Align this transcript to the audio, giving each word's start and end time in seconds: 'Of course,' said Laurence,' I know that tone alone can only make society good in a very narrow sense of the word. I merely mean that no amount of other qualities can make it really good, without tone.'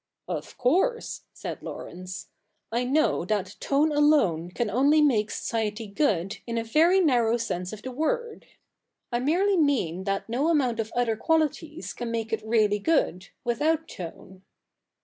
'Of 0.27 0.57
course,' 0.57 1.25
said 1.31 1.61
Laurence,' 1.61 2.29
I 2.71 2.85
know 2.85 3.23
that 3.25 3.55
tone 3.59 3.91
alone 3.91 4.49
can 4.49 4.67
only 4.67 4.99
make 4.99 5.29
society 5.29 5.85
good 5.85 6.37
in 6.47 6.57
a 6.57 6.63
very 6.63 6.99
narrow 7.01 7.37
sense 7.37 7.71
of 7.71 7.83
the 7.83 7.91
word. 7.91 8.47
I 9.11 9.19
merely 9.19 9.57
mean 9.57 10.05
that 10.05 10.27
no 10.27 10.47
amount 10.47 10.79
of 10.79 10.91
other 10.95 11.15
qualities 11.15 11.93
can 11.93 12.09
make 12.09 12.33
it 12.33 12.41
really 12.43 12.79
good, 12.79 13.27
without 13.43 13.87
tone.' 13.87 14.41